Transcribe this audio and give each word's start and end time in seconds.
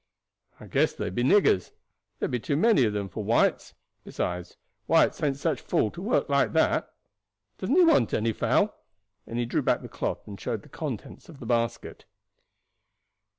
"I 0.59 0.65
guess 0.65 0.93
they 0.93 1.11
be 1.11 1.21
niggers. 1.23 1.73
There 2.17 2.27
be 2.27 2.39
too 2.39 2.57
many 2.57 2.85
of 2.85 2.93
them 2.93 3.07
for 3.07 3.23
whites; 3.23 3.75
besides 4.03 4.57
whites 4.87 5.21
ain't 5.21 5.37
such 5.37 5.61
fools 5.61 5.93
to 5.93 6.01
work 6.01 6.27
like 6.27 6.53
that. 6.53 6.91
Doesn't 7.59 7.75
ye 7.75 7.83
want 7.83 8.11
any 8.11 8.31
fowl?" 8.33 8.75
and 9.27 9.37
he 9.37 9.45
drew 9.45 9.61
back 9.61 9.83
the 9.83 9.87
cloth 9.89 10.27
and 10.27 10.41
showed 10.41 10.63
the 10.63 10.69
contents 10.69 11.29
of 11.29 11.39
the 11.39 11.45
basket. 11.45 12.05